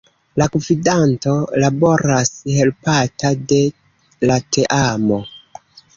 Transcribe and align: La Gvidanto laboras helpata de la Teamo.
La 0.41 0.45
Gvidanto 0.53 1.33
laboras 1.63 2.31
helpata 2.55 3.33
de 3.53 3.61
la 4.31 4.39
Teamo. 4.57 5.21